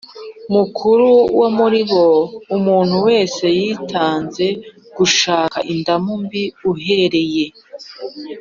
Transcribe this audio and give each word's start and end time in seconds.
Mukuru 0.53 1.09
wo 1.39 1.47
muri 1.57 1.79
bo 1.89 2.05
umuntu 2.55 2.95
wese 3.07 3.43
yitanze 3.59 4.45
gushaka 4.97 5.57
indamu 5.71 6.11
mbi 6.23 6.43
uhereye 6.71 7.45